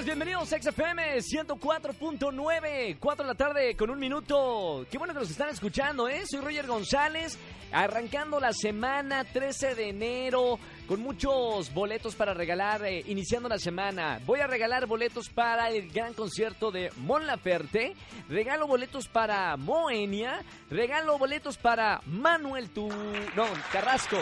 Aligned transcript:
bienvenidos 0.00 0.52
a 0.52 0.60
XFM 0.60 1.18
104.9, 1.18 2.96
4 2.98 3.24
de 3.24 3.28
la 3.28 3.34
tarde 3.34 3.76
con 3.76 3.90
un 3.90 3.98
minuto. 3.98 4.84
Qué 4.90 4.96
bueno 4.96 5.12
que 5.12 5.20
nos 5.20 5.30
están 5.30 5.50
escuchando, 5.50 6.08
¿eh? 6.08 6.22
Soy 6.26 6.40
Roger 6.40 6.66
González, 6.66 7.38
arrancando 7.70 8.40
la 8.40 8.52
semana 8.52 9.22
13 9.24 9.74
de 9.74 9.90
enero 9.90 10.58
con 10.88 11.00
muchos 11.00 11.72
boletos 11.72 12.16
para 12.16 12.34
regalar, 12.34 12.84
eh, 12.84 13.04
iniciando 13.06 13.48
la 13.48 13.58
semana. 13.58 14.18
Voy 14.24 14.40
a 14.40 14.46
regalar 14.46 14.86
boletos 14.86 15.28
para 15.28 15.68
el 15.68 15.90
gran 15.90 16.14
concierto 16.14 16.72
de 16.72 16.90
Mon 16.96 17.26
Laferte, 17.26 17.94
regalo 18.28 18.66
boletos 18.66 19.06
para 19.08 19.56
Moenia, 19.56 20.42
regalo 20.70 21.18
boletos 21.18 21.58
para 21.58 22.00
Manuel 22.06 22.70
Tu... 22.70 22.88
no, 22.88 23.46
Carrasco. 23.70 24.18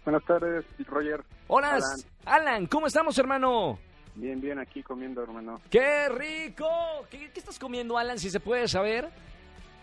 Buenas 0.05 0.25
tardes, 0.25 0.65
Roger. 0.85 1.23
Hola, 1.47 1.75
Alan. 1.75 1.83
Alan, 2.25 2.67
¿cómo 2.67 2.89
estamos, 2.89 3.17
hermano? 3.17 3.79
Bien, 4.17 4.41
bien, 4.41 4.59
aquí 4.59 4.83
comiendo, 4.83 5.23
hermano. 5.23 5.61
¡Qué 5.71 6.09
rico! 6.09 6.67
¿Qué, 7.09 7.31
qué 7.31 7.39
estás 7.39 7.61
comiendo, 7.61 7.97
Alan, 7.97 8.19
si 8.19 8.29
se 8.29 8.41
puede 8.41 8.67
saber? 8.67 9.09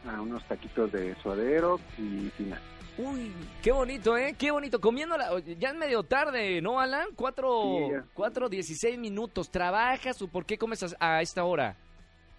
Ah, 0.05 0.19
unos 0.19 0.45
taquitos 0.49 0.91
de 0.91 1.15
suadero 1.23 1.79
y 1.97 2.29
fina. 2.31 2.59
Uy, 2.97 3.31
qué 3.61 3.71
bonito, 3.73 4.17
¿eh? 4.17 4.35
Qué 4.37 4.51
bonito. 4.51 4.79
Comiendo 4.79 5.17
la... 5.17 5.37
Ya 5.39 5.69
es 5.69 5.75
medio 5.75 6.03
tarde, 6.03 6.61
¿no, 6.61 6.79
Alan? 6.79 7.07
Cuatro, 7.15 7.61
Sí, 7.89 7.93
cuatro, 8.13 8.47
dieciséis 8.47 8.97
minutos. 8.97 9.49
¿Trabajas 9.51 10.21
o 10.21 10.27
por 10.29 10.45
qué 10.45 10.57
comes 10.57 10.81
a, 10.99 11.17
a 11.17 11.21
esta 11.21 11.43
hora? 11.43 11.75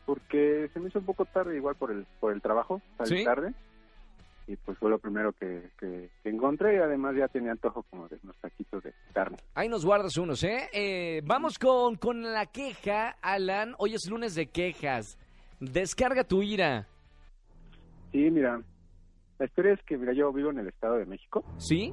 Porque 0.07 0.71
se 0.73 0.81
me 0.81 0.89
hizo 0.89 0.99
un 1.01 1.05
poco 1.05 1.25
tarde, 1.27 1.57
igual 1.57 1.75
por 1.75 1.91
el 1.91 2.07
por 2.21 2.33
el 2.33 2.41
trabajo, 2.41 2.81
salí 2.97 3.19
¿Sí? 3.19 3.25
tarde. 3.25 3.53
Y 4.47 4.55
pues 4.57 4.79
fue 4.79 4.89
lo 4.89 4.99
primero 5.01 5.33
que, 5.33 5.71
que, 5.79 6.09
que 6.23 6.29
encontré 6.31 6.77
y 6.77 6.79
además 6.79 7.17
ya 7.17 7.27
tenía 7.27 7.51
antojo 7.51 7.83
como 7.91 8.07
de 8.09 8.17
unos 8.23 8.37
taquitos 8.37 8.83
de 8.85 8.95
carne. 9.13 9.37
Ahí 9.55 9.69
nos 9.69 9.85
guardas 9.85 10.17
unos, 10.17 10.45
¿eh? 10.45 10.69
Eh, 10.73 11.21
vamos 11.25 11.59
con, 11.59 11.97
con 11.97 12.23
la 12.23 12.47
queja, 12.47 13.17
Alan. 13.21 13.75
Hoy 13.79 13.95
es 13.95 14.09
lunes 14.09 14.37
de 14.37 14.47
quejas. 14.47 15.19
Descarga 15.59 16.23
tu 16.23 16.43
ira. 16.45 16.87
Sí, 18.13 18.31
mira, 18.31 18.61
la 19.39 19.47
historia 19.47 19.73
es 19.75 19.83
que, 19.85 19.97
mira, 19.99 20.13
yo 20.13 20.33
vivo 20.33 20.51
en 20.51 20.59
el 20.59 20.69
Estado 20.69 20.95
de 20.97 21.07
México 21.07 21.45
¿Sí? 21.59 21.93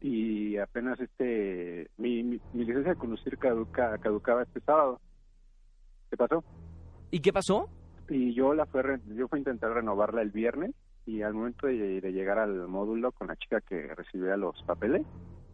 y 0.00 0.56
apenas 0.58 1.00
este, 1.00 1.88
mi, 1.96 2.22
mi, 2.22 2.40
mi 2.52 2.64
licencia 2.64 2.92
de 2.92 2.98
conducir 2.98 3.38
caduca, 3.38 3.96
caducaba 3.98 4.42
este 4.42 4.60
sábado. 4.60 5.00
¿Qué 6.10 6.16
pasó? 6.16 6.44
¿Y 7.10 7.20
qué 7.20 7.32
pasó? 7.32 7.68
Y 8.10 8.34
yo 8.34 8.52
la 8.54 8.66
fue, 8.66 8.82
re- 8.82 9.00
yo 9.14 9.28
fui 9.28 9.38
a 9.38 9.40
intentar 9.40 9.72
renovarla 9.72 10.20
el 10.22 10.30
viernes 10.30 10.72
y 11.06 11.22
al 11.22 11.34
momento 11.34 11.66
de, 11.66 12.00
de 12.00 12.12
llegar 12.12 12.38
al 12.38 12.68
módulo 12.68 13.12
con 13.12 13.28
la 13.28 13.36
chica 13.36 13.60
que 13.60 13.94
recibía 13.94 14.36
los 14.36 14.62
papeles, 14.64 15.06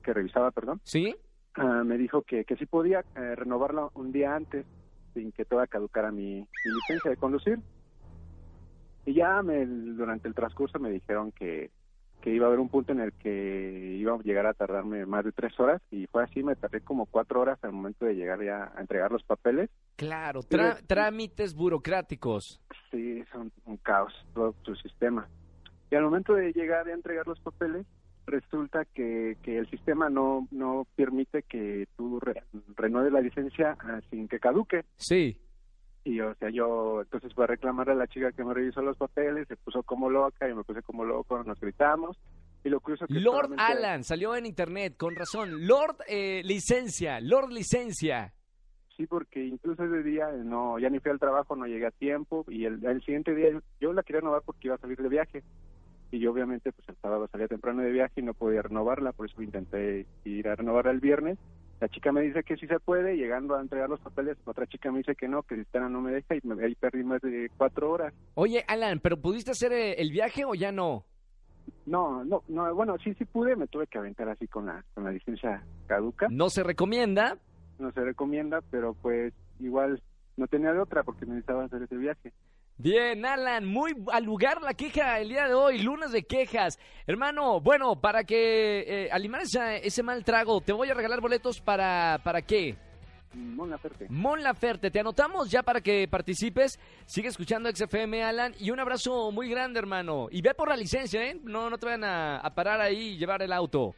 que 0.03 0.13
revisaba, 0.13 0.51
perdón, 0.51 0.81
¿Sí? 0.85 1.15
ah, 1.55 1.83
me 1.85 1.97
dijo 1.99 2.23
que, 2.23 2.45
que 2.45 2.57
sí 2.57 2.67
podía 2.67 3.01
eh, 3.17 3.35
renovarla 3.37 3.89
un 3.95 4.11
día 4.13 4.35
antes 4.35 4.67
sin 5.15 5.31
que 5.33 5.45
toda 5.45 5.67
caducara 5.67 6.11
mi, 6.11 6.41
mi 6.41 6.73
licencia 6.75 7.11
de 7.11 7.17
conducir. 7.17 7.59
Y 9.11 9.15
ya 9.15 9.43
me, 9.43 9.67
durante 9.67 10.29
el 10.29 10.35
transcurso 10.35 10.79
me 10.79 10.89
dijeron 10.91 11.33
que, 11.33 11.71
que 12.21 12.31
iba 12.31 12.45
a 12.47 12.49
haber 12.49 12.61
un 12.61 12.69
punto 12.69 12.93
en 12.93 13.01
el 13.01 13.13
que 13.15 13.97
iba 13.99 14.15
a 14.15 14.19
llegar 14.23 14.47
a 14.47 14.55
tardarme 14.55 15.05
más 15.05 15.25
de 15.25 15.33
tres 15.33 15.59
horas 15.59 15.83
y 15.91 16.07
fue 16.07 16.23
así, 16.23 16.45
me 16.45 16.55
tardé 16.55 16.81
como 16.83 17.07
cuatro 17.07 17.41
horas 17.41 17.59
al 17.63 17.73
momento 17.73 18.05
de 18.05 18.15
llegar 18.15 18.41
ya 18.45 18.73
a 18.77 18.81
entregar 18.81 19.11
los 19.11 19.25
papeles 19.25 19.69
Claro, 19.97 20.43
tra- 20.43 20.81
trámites 20.87 21.55
burocráticos. 21.55 22.61
Sí, 22.93 23.19
es 23.19 23.35
un, 23.35 23.51
un 23.67 23.79
caos 23.79 24.13
todo 24.33 24.55
su 24.63 24.77
sistema. 24.77 25.29
Y 25.91 25.97
al 25.97 26.05
momento 26.05 26.35
de 26.35 26.53
llegar 26.53 26.87
a 26.87 26.93
entregar 26.93 27.27
los 27.27 27.41
papeles, 27.41 27.85
resulta 28.27 28.85
que, 28.85 29.37
que 29.43 29.59
el 29.59 29.69
sistema 29.71 30.09
no, 30.09 30.47
no 30.53 30.87
permite 30.95 31.43
que 31.43 31.89
tú 31.97 32.21
re- 32.21 32.45
renueves 32.77 33.13
la 33.13 33.21
licencia 33.23 33.77
ah, 33.81 34.01
sin 34.09 34.29
que 34.29 34.39
caduque. 34.39 34.85
Sí. 34.97 35.37
Y 36.05 36.21
o 36.21 36.35
sea, 36.37 36.49
yo 36.51 37.03
entonces 37.03 37.35
fui 37.35 37.45
a 37.45 37.49
reclamar 37.49 37.91
a 37.91 37.95
la 37.95 38.07
chica 38.07 38.33
que 38.33 38.43
me 38.45 38.55
revisó 38.55 38.81
los 38.81 38.97
papeles, 38.97 39.47
se 39.49 39.57
puso 39.57 39.83
como 39.83 40.09
loca 40.09 40.49
y 40.49 40.55
me 40.55 40.65
puse 40.65 40.83
como 40.83 41.05
loco, 41.05 41.43
nos 41.45 41.61
gritamos. 41.61 42.17
Y 42.65 42.69
lo 42.71 42.81
curioso 42.81 43.07
que 43.07 43.15
Lord 43.15 43.45
solamente- 43.49 43.63
Alan, 43.63 44.05
salió 44.05 44.35
en 44.37 44.47
internet, 44.47 44.95
con 44.97 45.15
razón. 45.15 45.67
Lord 45.67 45.97
eh, 46.09 46.43
licencia, 46.45 47.21
Lord 47.21 47.51
licencia. 47.53 48.33
Sí, 48.97 49.07
porque 49.07 49.45
incluso 49.45 49.83
ese 49.85 50.03
día 50.03 50.29
eh, 50.31 50.43
no, 50.45 50.79
ya 50.79 50.91
ni 50.91 51.01
fui 51.01 51.11
al 51.11 51.19
trabajo, 51.19 51.57
no 51.57 51.67
llegué 51.67 51.87
a 51.87 51.91
tiempo 51.91 52.45
y 52.49 52.65
el, 52.67 52.85
el 52.85 53.01
siguiente 53.03 53.35
día 53.35 53.51
yo, 53.51 53.61
yo 53.81 53.93
la 53.95 54.03
quería 54.03 54.21
renovar 54.21 54.43
porque 54.45 54.69
iba 54.69 54.75
a 54.75 54.79
salir 54.79 54.99
de 54.99 55.09
viaje 55.09 55.43
y 56.11 56.19
yo 56.19 56.33
obviamente 56.33 56.73
pues 56.73 56.87
el 56.89 56.97
sábado 56.97 57.27
salía 57.33 57.47
temprano 57.49 57.81
de 57.83 57.93
viaje 57.93 58.21
y 58.21 58.23
no 58.23 58.35
podía 58.35 58.61
renovarla, 58.63 59.13
por 59.13 59.27
eso 59.31 59.41
intenté 59.43 60.07
ir 60.25 60.49
a 60.49 60.57
renovarla 60.57 60.91
el 60.91 61.01
viernes. 61.01 61.39
La 61.81 61.89
chica 61.89 62.13
me 62.13 62.21
dice 62.21 62.43
que 62.43 62.57
sí 62.57 62.67
se 62.67 62.79
puede, 62.79 63.17
llegando 63.17 63.55
a 63.57 63.61
entregar 63.61 63.89
los 63.89 64.01
papeles, 64.01 64.37
otra 64.45 64.67
chica 64.67 64.93
me 64.93 64.99
dice 64.99 65.15
que 65.17 65.27
no, 65.29 65.43
que 65.43 65.55
Cristana 65.55 65.89
no 65.89 66.01
me 66.03 66.13
deja 66.13 66.35
y 66.37 66.41
me, 66.47 66.63
ahí 66.63 66.75
perdí 66.75 67.03
más 67.03 67.23
de 67.23 67.51
cuatro 67.57 67.91
horas. 67.91 68.13
Oye, 68.35 68.63
Alan, 68.69 69.01
¿pero 69.01 69.17
pudiste 69.17 69.53
hacer 69.53 69.73
eh, 69.73 69.95
el 69.95 70.11
viaje 70.11 70.45
o 70.45 70.55
ya 70.55 70.73
no? 70.73 71.05
No, 71.87 72.23
no, 72.25 72.43
no, 72.49 72.75
bueno, 72.75 72.97
sí, 73.03 73.15
sí 73.15 73.25
pude, 73.25 73.57
me 73.57 73.67
tuve 73.67 73.87
que 73.87 73.97
aventar 73.99 74.29
así 74.29 74.47
con 74.47 74.67
la, 74.67 74.85
con 74.95 75.05
la 75.05 75.11
licencia 75.13 75.63
caduca, 75.87 76.27
No 76.31 76.51
se 76.51 76.63
recomienda. 76.63 77.39
no 77.79 77.91
se 77.93 78.01
recomienda, 78.05 78.61
pero 78.71 78.93
pues 78.95 79.33
igual 79.59 80.03
no 80.37 80.47
tenía 80.49 80.73
de 80.73 80.81
otra 80.81 81.03
porque 81.03 81.25
necesitaba 81.25 81.65
hacer 81.65 81.83
ese 81.83 81.97
viaje. 81.97 82.33
Bien, 82.83 83.27
Alan, 83.27 83.67
muy 83.67 83.93
al 84.11 84.25
lugar 84.25 84.63
la 84.63 84.73
queja 84.73 85.19
el 85.21 85.29
día 85.29 85.47
de 85.47 85.53
hoy, 85.55 85.83
lunes 85.83 86.13
de 86.13 86.23
quejas. 86.23 86.79
Hermano, 87.07 87.61
bueno, 87.61 88.01
para 88.01 88.25
que 88.25 88.85
eh, 89.05 89.09
alimar 89.13 89.43
ese 89.43 90.03
mal 90.03 90.25
trago, 90.25 90.61
te 90.63 90.73
voy 90.73 90.89
a 90.89 90.95
regalar 90.95 91.21
boletos 91.21 91.61
para, 91.61 92.19
¿para 92.25 92.41
qué? 92.41 92.77
Mon 93.35 93.69
Laferte. 93.71 94.07
Mon 94.09 94.43
Laferte, 94.43 94.91
te 94.91 94.99
anotamos 95.01 95.51
ya 95.51 95.63
para 95.63 95.81
que 95.83 96.09
participes. 96.09 96.81
Sigue 97.07 97.29
escuchando 97.29 97.69
XFM, 97.71 98.25
Alan, 98.25 98.55
y 98.59 98.71
un 98.71 98.81
abrazo 98.81 99.31
muy 99.31 99.49
grande, 99.51 99.79
hermano. 99.79 100.29
Y 100.31 100.41
ve 100.41 100.55
por 100.55 100.69
la 100.71 100.77
licencia, 100.77 101.23
¿eh? 101.23 101.39
No, 101.45 101.69
no 101.71 101.77
te 101.79 101.87
vayan 101.87 102.05
a, 102.05 102.39
a 102.39 102.55
parar 102.55 102.81
ahí 102.81 103.11
y 103.11 103.19
llevar 103.19 103.43
el 103.43 103.53
auto. 103.53 103.95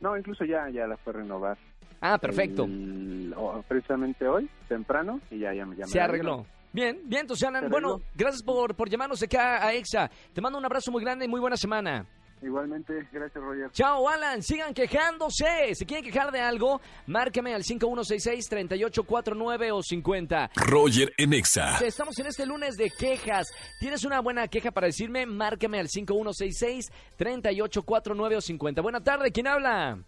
No, 0.00 0.16
incluso 0.16 0.44
ya, 0.44 0.68
ya 0.70 0.86
la 0.86 0.96
fue 0.96 1.12
a 1.12 1.16
renovar. 1.18 1.58
Ah, 2.00 2.18
perfecto. 2.18 2.64
El- 2.64 3.34
o- 3.36 3.62
precisamente 3.68 4.26
hoy, 4.26 4.48
temprano, 4.68 5.20
y 5.30 5.38
ya, 5.40 5.52
ya, 5.54 5.64
me- 5.66 5.76
ya 5.76 5.84
Se 5.86 6.00
arregló. 6.00 6.44
Bien, 6.76 7.00
bien, 7.04 7.22
entonces, 7.22 7.48
Alan, 7.48 7.70
bueno, 7.70 8.02
gracias 8.14 8.42
por, 8.42 8.74
por 8.74 8.90
llamarnos 8.90 9.22
acá 9.22 9.66
a 9.66 9.72
EXA. 9.72 10.10
Te 10.34 10.42
mando 10.42 10.58
un 10.58 10.64
abrazo 10.66 10.92
muy 10.92 11.02
grande 11.02 11.24
y 11.24 11.28
muy 11.28 11.40
buena 11.40 11.56
semana. 11.56 12.04
Igualmente, 12.42 13.08
gracias, 13.10 13.42
Roger. 13.42 13.70
Chao, 13.70 14.06
Alan. 14.06 14.42
Sigan 14.42 14.74
quejándose. 14.74 15.74
Si 15.74 15.86
quieren 15.86 16.04
quejar 16.04 16.30
de 16.30 16.40
algo, 16.40 16.82
márcame 17.06 17.54
al 17.54 17.62
5166-3849 17.62 19.72
o 19.72 19.82
50. 19.82 20.50
Roger 20.54 21.14
en 21.16 21.32
Exa. 21.32 21.78
Estamos 21.78 22.18
en 22.18 22.26
este 22.26 22.44
lunes 22.44 22.76
de 22.76 22.90
quejas. 22.90 23.50
¿Tienes 23.80 24.04
una 24.04 24.20
buena 24.20 24.46
queja 24.46 24.70
para 24.70 24.88
decirme? 24.88 25.24
Márcame 25.24 25.80
al 25.80 25.88
5166-3849 25.88 28.36
o 28.36 28.40
50. 28.42 28.82
Buena 28.82 29.02
tarde, 29.02 29.32
¿quién 29.32 29.46
habla? 29.46 29.98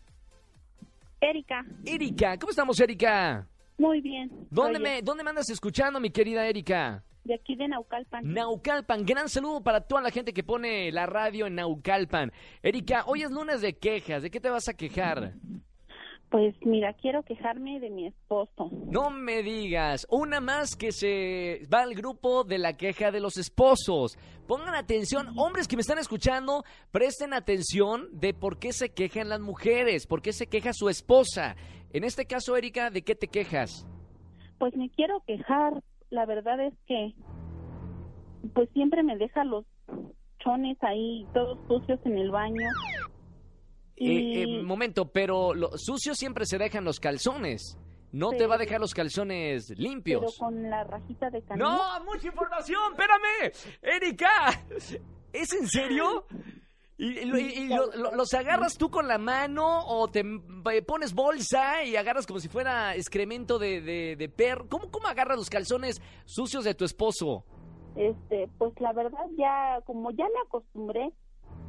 Erika, 1.18 1.64
Erika. 1.86 2.36
¿Cómo 2.36 2.50
estamos, 2.50 2.78
Erika? 2.78 3.46
Muy 3.78 4.00
bien. 4.00 4.30
¿Dónde 4.50 4.78
me, 4.78 5.02
¿Dónde 5.02 5.25
me 5.25 5.30
andas 5.30 5.48
escuchando, 5.50 6.00
mi 6.00 6.10
querida 6.10 6.46
Erika? 6.46 7.04
de 7.28 7.34
aquí 7.34 7.54
de 7.56 7.69
Naucalpan. 7.69 8.32
Naucalpan, 8.32 9.04
gran 9.04 9.28
saludo 9.28 9.62
para 9.62 9.82
toda 9.82 10.00
la 10.00 10.10
gente 10.10 10.32
que 10.32 10.42
pone 10.42 10.90
la 10.90 11.04
radio 11.04 11.46
en 11.46 11.56
Naucalpan. 11.56 12.32
Erika, 12.62 13.04
hoy 13.06 13.22
es 13.22 13.30
lunes 13.30 13.60
de 13.60 13.76
quejas, 13.76 14.22
¿de 14.22 14.30
qué 14.30 14.40
te 14.40 14.48
vas 14.48 14.66
a 14.69 14.75
quejar? 14.75 15.34
Pues 16.30 16.54
mira, 16.62 16.92
quiero 16.94 17.22
quejarme 17.22 17.80
de 17.80 17.88
mi 17.88 18.06
esposo. 18.06 18.70
No 18.86 19.10
me 19.10 19.42
digas, 19.42 20.06
una 20.10 20.40
más 20.40 20.76
que 20.76 20.92
se 20.92 21.66
va 21.72 21.80
al 21.80 21.94
grupo 21.94 22.44
de 22.44 22.58
la 22.58 22.76
queja 22.76 23.10
de 23.10 23.20
los 23.20 23.38
esposos. 23.38 24.19
Pongan 24.46 24.75
atención, 24.75 25.28
hombres 25.38 25.69
que 25.69 25.76
me 25.76 25.80
están 25.80 25.98
escuchando, 25.98 26.64
presten 26.90 27.32
atención 27.32 28.08
de 28.12 28.34
por 28.34 28.58
qué 28.58 28.72
se 28.72 28.90
quejan 28.90 29.30
las 29.30 29.40
mujeres, 29.40 30.06
por 30.06 30.20
qué 30.20 30.32
se 30.32 30.46
queja 30.46 30.72
su 30.75 30.88
esposa. 30.90 31.56
En 31.93 32.05
este 32.05 32.26
caso, 32.26 32.56
Erika, 32.56 32.90
¿de 32.90 33.02
qué 33.02 33.14
te 33.14 33.29
quejas? 33.29 33.87
Pues 34.58 34.75
me 34.76 34.90
quiero 34.90 35.23
quejar. 35.26 35.82
La 36.11 36.26
verdad 36.26 36.61
es 36.61 36.75
que 36.87 37.14
pues 38.55 38.69
siempre 38.73 39.02
me 39.02 39.17
deja 39.17 39.44
los 39.44 39.64
chones 40.38 40.76
ahí 40.82 41.26
todos 41.35 41.58
sucios 41.69 42.00
en 42.05 42.17
el 42.19 42.31
baño. 42.31 42.69
Eh, 43.96 44.05
Y- 44.05 44.43
eh, 44.58 44.62
momento, 44.62 45.11
pero 45.11 45.55
lo, 45.55 45.70
sucios 45.76 46.17
siempre 46.17 46.46
se 46.46 46.56
dejan 46.58 46.85
los 46.85 47.00
calzones. 47.00 47.79
No 48.11 48.31
te 48.31 48.46
va 48.46 48.55
a 48.55 48.58
dejar 48.58 48.81
los 48.81 48.94
calzones 48.94 49.67
pero 49.69 49.81
limpios. 49.82 50.38
con 50.38 50.70
la 50.70 50.82
rajita 50.85 51.29
de 51.29 51.43
canela. 51.43 51.69
¡No! 51.99 52.05
¡Mucha 52.05 52.29
información! 52.29 52.81
¡Espérame! 52.93 53.52
¡Erika! 53.82 54.64
¿Es 55.32 55.52
en 55.52 55.67
serio? 55.69 56.25
¿Y, 56.98 57.18
y 57.20 57.30
y- 57.30 57.62
y 57.62 57.68
lo- 57.68 57.92
lo- 57.96 58.12
los 58.16 58.34
agarras 58.34 58.76
tú 58.76 58.90
con 58.90 59.06
la 59.06 59.18
mano 59.18 59.86
o 59.86 60.08
te 60.08 60.24
pones 60.86 61.14
bolsa 61.14 61.84
y 61.84 61.94
agarras 61.94 62.26
como 62.26 62.40
si 62.40 62.48
fuera 62.48 62.96
excremento 62.96 63.58
de, 63.60 63.80
de, 63.80 64.16
de 64.16 64.28
perro? 64.28 64.66
¿Cómo, 64.68 64.90
¿Cómo 64.90 65.06
agarras 65.06 65.38
los 65.38 65.48
calzones 65.48 66.02
sucios 66.24 66.64
de 66.64 66.74
tu 66.74 66.84
esposo? 66.84 67.44
Este, 67.94 68.48
pues 68.58 68.72
la 68.80 68.92
verdad 68.92 69.26
ya, 69.36 69.80
como 69.84 70.10
ya 70.10 70.24
me 70.26 70.40
acostumbré, 70.44 71.12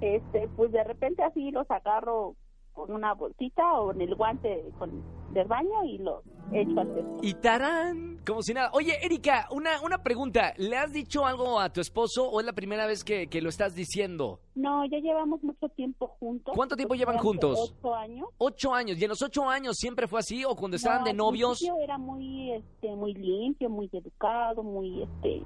este, 0.01 0.47
pues 0.55 0.71
de 0.71 0.83
repente 0.83 1.23
así 1.23 1.51
los 1.51 1.69
agarro 1.69 2.35
con 2.73 2.91
una 2.91 3.13
bolsita 3.13 3.73
o 3.73 3.91
en 3.91 4.01
el 4.01 4.15
guante 4.15 4.63
con, 4.79 5.03
del 5.33 5.47
baño 5.47 5.83
y 5.85 5.97
los 5.99 6.23
echo 6.53 6.79
al 6.79 6.87
cesto. 6.93 7.17
Y 7.21 7.33
tarán, 7.35 8.19
como 8.25 8.41
si 8.41 8.53
nada. 8.53 8.69
Oye, 8.73 8.97
Erika, 9.05 9.47
una, 9.51 9.81
una 9.81 10.03
pregunta. 10.03 10.53
¿Le 10.57 10.77
has 10.77 10.91
dicho 10.93 11.25
algo 11.25 11.59
a 11.59 11.71
tu 11.71 11.81
esposo 11.81 12.29
o 12.29 12.39
es 12.39 12.45
la 12.45 12.53
primera 12.53 12.85
vez 12.85 13.03
que, 13.03 13.27
que 13.27 13.41
lo 13.41 13.49
estás 13.49 13.75
diciendo? 13.75 14.39
No, 14.55 14.85
ya 14.85 14.99
llevamos 14.99 15.41
mucho 15.43 15.69
tiempo 15.69 16.07
juntos. 16.19 16.53
¿Cuánto 16.55 16.75
tiempo 16.75 16.95
llevan 16.95 17.17
juntos? 17.17 17.73
Ocho 17.79 17.95
años. 17.95 18.27
Ocho 18.37 18.73
años. 18.73 18.97
¿Y 18.99 19.03
en 19.03 19.09
los 19.09 19.21
ocho 19.21 19.49
años 19.49 19.75
siempre 19.77 20.07
fue 20.07 20.19
así 20.19 20.43
o 20.45 20.55
cuando 20.55 20.77
estaban 20.77 20.99
No, 21.01 21.05
de 21.05 21.13
novios? 21.13 21.59
principio 21.59 21.83
era 21.83 21.97
muy, 21.97 22.51
este, 22.53 22.95
muy 22.95 23.13
limpio, 23.13 23.69
muy 23.69 23.89
educado, 23.93 24.63
muy, 24.63 25.03
este, 25.03 25.43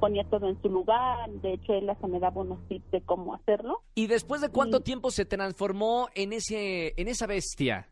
ponía 0.00 0.24
todo 0.28 0.48
en 0.48 0.60
su 0.60 0.68
lugar. 0.68 1.30
De 1.42 1.54
hecho, 1.54 1.72
él 1.74 1.88
hasta 1.88 2.06
me 2.06 2.18
daba 2.20 2.42
unos 2.42 2.58
tips 2.68 2.90
de 2.90 3.00
cómo 3.02 3.34
hacerlo. 3.34 3.82
¿Y 3.94 4.08
después 4.08 4.40
de 4.40 4.48
cuánto 4.50 4.78
Sí. 4.78 4.82
tiempo 4.84 5.10
se 5.10 5.24
transformó 5.24 6.08
en 6.14 6.32
ese 6.32 6.92
en 7.00 7.08
esa 7.08 7.26
bestia? 7.26 7.88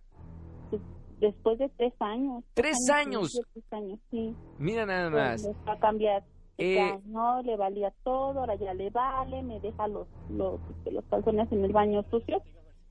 Después 1.20 1.58
de 1.58 1.68
tres 1.70 1.94
años. 2.00 2.44
¿Tres 2.54 2.76
y 2.88 2.92
años? 2.92 3.40
Tres 3.52 3.72
años, 3.72 3.98
sí. 4.10 4.34
Mira 4.58 4.84
nada 4.86 5.10
Pues, 5.10 5.22
más. 5.22 5.44
empezó 5.44 5.70
a 5.70 5.78
cambiar. 5.78 6.24
Eh, 6.58 6.74
Ya, 6.76 6.98
no, 7.06 7.42
le 7.42 7.56
valía 7.56 7.92
todo, 8.04 8.38
ahora 8.40 8.54
ya 8.56 8.74
le 8.74 8.90
vale, 8.90 9.42
me 9.42 9.58
deja 9.60 9.88
los, 9.88 10.06
los, 10.30 10.60
los 10.90 11.04
calzones 11.06 11.50
en 11.50 11.64
el 11.64 11.72
baño 11.72 12.04
sucios. 12.10 12.42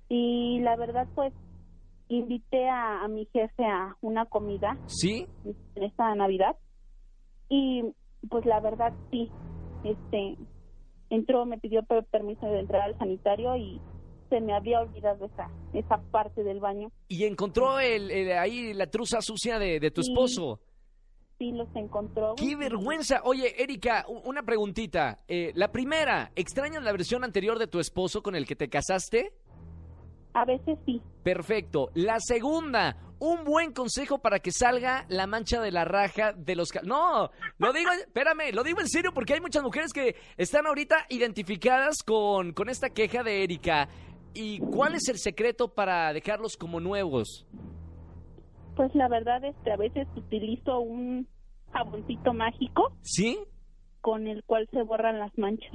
Y 0.09 0.59
la 0.61 0.75
verdad, 0.75 1.07
pues, 1.15 1.33
invité 2.09 2.67
a, 2.69 3.03
a 3.03 3.07
mi 3.07 3.25
jefe 3.31 3.65
a 3.65 3.95
una 4.01 4.25
comida 4.25 4.77
¿Sí? 4.87 5.27
en 5.75 5.83
esta 5.83 6.13
Navidad. 6.15 6.55
Y 7.49 7.83
pues 8.29 8.45
la 8.45 8.59
verdad, 8.59 8.93
sí, 9.11 9.29
este, 9.83 10.37
entró, 11.09 11.45
me 11.45 11.57
pidió 11.57 11.83
per- 11.83 12.05
permiso 12.05 12.45
de 12.47 12.59
entrar 12.59 12.81
al 12.83 12.97
sanitario 12.97 13.55
y 13.57 13.79
se 14.33 14.41
me 14.41 14.53
había 14.55 14.79
olvidado 14.79 15.25
esa, 15.25 15.47
esa 15.73 15.97
parte 16.11 16.43
del 16.43 16.59
baño. 16.59 16.91
Y 17.07 17.25
encontró 17.25 17.79
el, 17.79 18.09
el- 18.09 18.31
ahí 18.37 18.73
la 18.73 18.87
truza 18.87 19.21
sucia 19.21 19.59
de, 19.59 19.79
de 19.79 19.91
tu 19.91 20.01
Sí. 20.01 20.11
esposo. 20.11 20.59
Sí, 21.37 21.51
los 21.51 21.67
encontró. 21.75 22.33
¡Qué 22.35 22.55
vergüenza! 22.55 23.21
Oye, 23.25 23.61
Erika, 23.61 24.05
una 24.07 24.41
preguntita. 24.43 25.19
Eh, 25.27 25.51
la 25.55 25.71
primera, 25.71 26.31
¿extrañas 26.35 26.83
la 26.83 26.91
versión 26.91 27.23
anterior 27.23 27.59
de 27.59 27.67
tu 27.67 27.79
esposo 27.79 28.23
con 28.23 28.35
el 28.35 28.47
que 28.47 28.55
te 28.55 28.69
casaste? 28.69 29.33
A 30.33 30.45
veces 30.45 30.77
sí. 30.85 30.99
Perfecto. 31.23 31.89
La 31.93 32.19
segunda, 32.19 32.97
un 33.19 33.43
buen 33.43 33.71
consejo 33.71 34.17
para 34.19 34.39
que 34.39 34.51
salga 34.51 35.05
la 35.09 35.27
mancha 35.27 35.61
de 35.61 35.71
la 35.71 35.85
raja 35.85 36.33
de 36.33 36.55
los... 36.55 36.69
No, 36.83 37.29
lo 37.59 37.71
digo, 37.73 37.91
espérame, 37.91 38.51
lo 38.53 38.63
digo 38.63 38.79
en 38.79 38.87
serio 38.87 39.11
porque 39.13 39.33
hay 39.33 39.41
muchas 39.41 39.61
mujeres 39.63 39.93
que 39.93 40.15
están 40.37 40.65
ahorita 40.65 41.05
identificadas 41.09 41.97
con, 42.03 42.53
con 42.53 42.69
esta 42.69 42.89
queja 42.89 43.21
de 43.23 43.43
Erika. 43.43 43.87
¿Y 44.33 44.59
cuál 44.59 44.95
es 44.95 45.07
el 45.09 45.17
secreto 45.17 45.73
para 45.73 46.11
dejarlos 46.13 46.57
como 46.57 46.79
nuevos? 46.79 47.45
Pues 48.75 48.93
la 48.95 49.07
verdad 49.07 49.43
es 49.43 49.55
que 49.63 49.71
a 49.71 49.77
veces 49.77 50.07
utilizo 50.15 50.79
un 50.79 51.27
jaboncito 51.71 52.33
mágico 52.33 52.91
¿Sí? 53.01 53.39
con 54.01 54.27
el 54.27 54.43
cual 54.43 54.67
se 54.71 54.81
borran 54.83 55.19
las 55.19 55.35
manchas. 55.37 55.71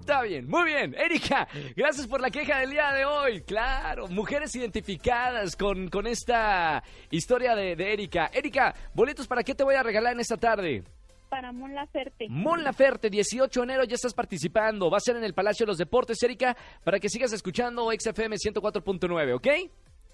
Está 0.00 0.22
bien, 0.22 0.48
muy 0.48 0.66
bien. 0.66 0.94
Erika, 0.94 1.48
gracias 1.74 2.06
por 2.06 2.20
la 2.20 2.30
queja 2.30 2.60
del 2.60 2.70
día 2.70 2.92
de 2.92 3.04
hoy. 3.04 3.42
Claro, 3.42 4.06
mujeres 4.06 4.54
identificadas 4.54 5.56
con, 5.56 5.88
con 5.88 6.06
esta 6.06 6.84
historia 7.10 7.56
de, 7.56 7.74
de 7.74 7.92
Erika. 7.92 8.30
Erika, 8.32 8.72
boletos 8.94 9.26
para 9.26 9.42
qué 9.42 9.52
te 9.56 9.64
voy 9.64 9.74
a 9.74 9.82
regalar 9.82 10.12
en 10.12 10.20
esta 10.20 10.36
tarde. 10.36 10.84
Para 11.28 11.52
Mon 11.52 11.74
Laferte. 11.74 12.26
Mon 12.28 12.62
Laferte, 12.62 13.10
18 13.10 13.60
de 13.60 13.64
enero, 13.64 13.84
ya 13.84 13.94
estás 13.94 14.14
participando. 14.14 14.90
Va 14.90 14.98
a 14.98 15.00
ser 15.00 15.16
en 15.16 15.24
el 15.24 15.34
Palacio 15.34 15.66
de 15.66 15.68
los 15.68 15.78
Deportes, 15.78 16.22
Erika, 16.22 16.56
para 16.84 16.98
que 16.98 17.08
sigas 17.08 17.32
escuchando 17.32 17.90
XFM 17.90 18.36
104.9, 18.36 19.34
¿ok? 19.34 19.48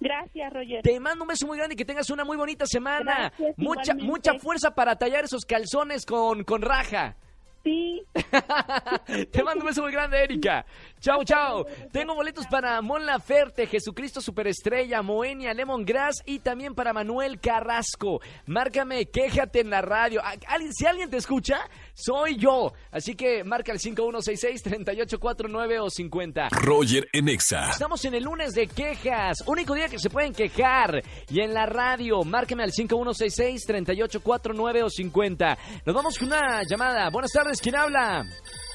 Gracias, 0.01 0.53
Roger. 0.53 0.83
Te 0.83 0.99
mando 0.99 1.23
un 1.25 1.29
beso 1.29 1.47
muy 1.47 1.57
grande 1.57 1.75
y 1.75 1.77
que 1.77 1.85
tengas 1.85 2.11
una 2.11 2.25
muy 2.25 2.37
bonita 2.37 2.67
semana. 2.67 3.33
Gracias, 3.39 3.55
mucha, 3.57 3.83
igualmente. 3.93 4.05
mucha 4.05 4.39
fuerza 4.39 4.75
para 4.75 4.97
tallar 4.97 5.25
esos 5.25 5.45
calzones 5.45 6.05
con, 6.05 6.43
con 6.45 6.63
raja. 6.63 7.17
Sí, 7.65 8.03
Te 9.31 9.43
mando 9.45 9.61
un 9.61 9.67
beso 9.69 9.83
muy 9.83 9.93
grande, 9.93 10.21
Erika. 10.23 10.65
Chao, 11.01 11.23
chao. 11.25 11.65
Tengo 11.93 12.15
boletos 12.15 12.47
para 12.49 12.81
Mon 12.83 13.05
Laferte, 13.07 13.67
Jesucristo 13.67 14.21
Superestrella, 14.21 15.01
Moenia, 15.03 15.53
Lemongrass 15.55 16.23
y 16.27 16.41
también 16.41 16.75
para 16.75 16.93
Manuel 16.93 17.39
Carrasco. 17.41 18.21
Márcame, 18.47 19.07
quéjate 19.07 19.61
en 19.61 19.71
la 19.71 19.81
radio. 19.83 20.21
A- 20.25 20.35
alguien- 20.49 20.73
Si 20.73 20.87
alguien 20.87 21.11
te 21.11 21.17
escucha, 21.19 21.69
soy 21.95 22.37
yo. 22.37 22.73
Así 22.91 23.15
que 23.15 23.45
marca 23.45 23.73
el 23.73 23.79
5166-3849 23.81 25.79
o 25.81 25.91
50. 25.91 26.49
Roger 26.51 27.09
en 27.13 27.29
Exa. 27.29 27.71
Estamos 27.71 28.05
en 28.05 28.15
el 28.15 28.25
lunes 28.25 28.55
de 28.55 28.67
quejas, 28.69 29.39
único 29.47 29.75
día 29.75 29.89
que 29.89 29.99
se 29.99 30.09
pueden 30.11 30.33
quejar. 30.33 31.03
Y 31.31 31.41
en 31.41 31.53
la 31.55 31.67
radio, 31.67 32.23
márqueme 32.25 32.63
al 32.65 32.73
5166-3849 32.73 34.83
o 34.85 34.91
50. 34.91 35.59
Nos 35.85 35.95
vamos 35.95 36.19
con 36.19 36.29
una 36.29 36.63
llamada. 36.69 37.11
Buenas 37.11 37.31
tardes, 37.33 37.52
¿quién 37.61 37.77
habla? 37.77 38.25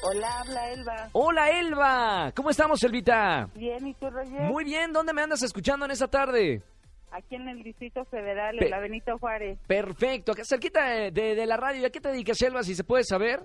hola, 0.02 0.40
habla 0.40 0.70
Elba. 0.70 1.08
Hola, 1.12 1.50
Elba. 1.50 2.32
¿Cómo 2.36 2.50
estamos, 2.50 2.82
Elvita? 2.84 3.48
Bien, 3.54 3.86
¿y 3.86 3.94
tú, 3.94 4.08
Roger? 4.10 4.42
Muy 4.42 4.64
bien, 4.64 4.92
¿dónde 4.92 5.12
me 5.12 5.22
andas 5.22 5.42
escuchando 5.42 5.84
en 5.86 5.90
esta 5.90 6.06
tarde? 6.08 6.62
Aquí 7.10 7.34
en 7.36 7.48
el 7.48 7.62
Distrito 7.62 8.04
Federal, 8.04 8.56
Pe- 8.58 8.66
en 8.66 8.70
la 8.70 8.78
Benito 8.80 9.18
Juárez. 9.18 9.58
Perfecto, 9.66 10.32
acá 10.32 10.42
cerquita 10.44 10.84
de, 10.84 11.10
de- 11.10 11.34
de 11.34 11.46
la 11.46 11.56
radio. 11.56 11.80
¿Y 11.82 11.84
a 11.86 11.90
qué 11.90 12.00
te 12.00 12.10
dedicas, 12.10 12.40
Elba, 12.42 12.62
si 12.62 12.74
se 12.74 12.84
puede 12.84 13.02
saber? 13.02 13.40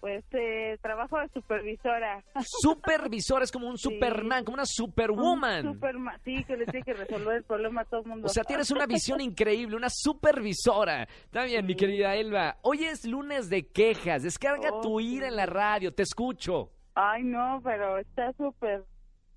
Pues 0.00 0.24
eh, 0.32 0.78
trabajo 0.80 1.18
de 1.18 1.28
supervisora. 1.28 2.24
Supervisor, 2.42 3.42
es 3.42 3.52
como 3.52 3.68
un 3.68 3.76
Superman, 3.76 4.44
como 4.44 4.54
una 4.54 4.64
Superwoman. 4.64 5.64
Superma- 5.74 6.18
sí, 6.24 6.42
que 6.44 6.56
le 6.56 6.64
tiene 6.64 6.84
que 6.84 6.94
resolver 6.94 7.36
el 7.36 7.44
problema 7.44 7.82
a 7.82 7.84
todo 7.84 8.00
el 8.00 8.06
mundo. 8.06 8.26
O 8.26 8.28
sea, 8.30 8.42
tienes 8.44 8.70
una 8.70 8.86
visión 8.86 9.20
increíble, 9.20 9.76
una 9.76 9.90
supervisora. 9.90 11.02
Está 11.02 11.44
bien, 11.44 11.66
mi 11.66 11.74
querida 11.74 12.14
Elba. 12.16 12.56
Hoy 12.62 12.84
es 12.84 13.04
lunes 13.04 13.50
de 13.50 13.66
quejas. 13.66 14.22
Descarga 14.22 14.70
Oh, 14.72 14.80
tu 14.80 15.00
ira 15.00 15.26
sí. 15.26 15.30
en 15.32 15.36
la 15.36 15.46
radio. 15.46 15.92
Te 15.92 16.02
escucho. 16.02 16.70
Ay, 16.94 17.22
no, 17.22 17.60
pero 17.62 17.98
está 17.98 18.32
súper 18.32 18.84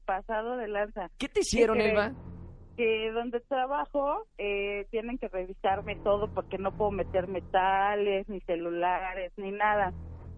pasado 0.06 0.58
de 0.58 0.68
lanza. 0.70 1.10
¿Qué 1.18 1.28
te 1.28 1.42
hicieron, 1.42 1.76
crees? 1.78 1.92
Elba? 1.92 2.14
Que 2.78 3.12
donde 3.12 3.40
trabajo 3.42 4.26
eh, 4.38 4.88
tienen 4.92 5.18
que 5.18 5.28
revisarme 5.28 5.96
todo 5.98 6.34
porque 6.34 6.58
no 6.58 6.76
puedo 6.76 6.90
meter 6.92 7.28
metales, 7.28 8.28
ni 8.28 8.40
celulares, 8.42 9.32
ni 9.38 9.52
nada. 9.52 9.94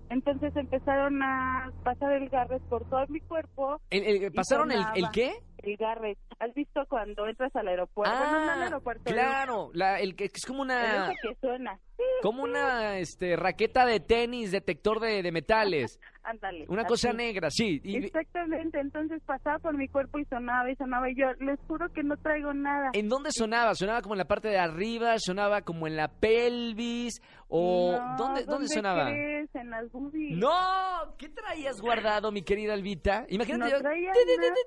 Entonces 0.10 0.56
empezaron 0.56 1.22
a 1.24 1.72
pasar 1.84 2.12
el 2.14 2.30
garres 2.30 2.62
por 2.70 2.84
todo 2.90 3.06
mi 3.08 3.20
cuerpo, 3.22 3.80
El- 3.90 4.24
el- 4.24 4.32
¿Pasaron 4.34 4.72
el, 4.72 4.84
el 4.96 5.10
qué? 5.12 5.34
El 5.66 5.78
garret. 5.78 6.18
¿Has 6.40 6.54
visto 6.54 6.86
cuando 6.90 7.28
entras 7.28 7.56
al 7.56 7.68
aeropuerto? 7.68 8.14
Bueno, 8.18 8.32
no 8.46 8.52
al 8.52 8.62
Ah, 8.62 8.64
aeropuerto. 8.66 9.04
claro, 9.06 9.70
la, 9.74 10.00
el 10.00 10.16
que 10.16 10.26
es 10.26 10.46
como 10.46 10.62
una 10.62 11.12
que 11.22 11.36
suena. 11.42 11.80
Como 12.22 12.44
una 12.44 12.98
este 12.98 13.38
raqueta 13.38 13.86
de 13.86 14.00
tenis 14.02 14.52
detector 14.52 15.00
de, 15.00 15.24
de 15.24 15.32
metales, 15.32 16.00
ándale. 16.24 16.66
una 16.68 16.84
cosa 16.86 17.10
así. 17.10 17.18
negra, 17.18 17.50
sí. 17.50 17.80
y- 17.84 17.98
Exactamente, 17.98 18.80
entonces 18.80 19.22
pasaba 19.26 19.60
por 19.60 19.78
mi 19.78 19.88
cuerpo 19.88 20.20
y 20.20 20.26
sonaba 20.26 20.70
y 20.70 20.76
sonaba 20.76 21.10
y 21.10 21.16
yo 21.16 21.32
les 21.40 21.58
juro 21.68 21.88
que 21.94 22.04
no 22.04 22.18
traigo 22.18 22.54
nada. 22.54 22.90
¿En 22.94 23.08
dónde 23.08 23.30
sonaba? 23.32 23.76
¿Sonaba 23.76 24.02
como 24.02 24.16
en 24.16 24.20
la 24.20 24.26
parte 24.26 24.50
de 24.50 24.58
arriba? 24.58 25.16
¿Sonaba 25.20 25.62
como 25.62 25.88
en 25.88 25.96
la 25.96 26.10
pelvis? 26.10 27.22
¿O 27.48 27.92
No, 27.98 28.18
dónde, 28.18 28.44
dónde 28.44 28.68
sonaba? 28.68 29.06
crees? 29.06 29.54
En 29.56 29.70
las 29.70 29.90
boobies. 29.92 30.38
¡No! 30.38 31.16
¿Qué 31.18 31.30
traías 31.30 31.80
guardado, 31.80 32.32
mi 32.32 32.42
querida 32.42 32.74
Albita? 32.74 33.26
Imagínate 33.30 33.72
No 33.72 33.78
yo- 33.78 33.82
traía 33.82 34.12
ti. 34.12 34.20